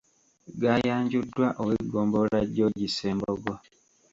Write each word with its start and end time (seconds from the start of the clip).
Gaayanjuddwa 0.61 1.47
ow’eggombolola 1.61 2.39
George 2.55 2.87
Ssembogo. 2.89 3.53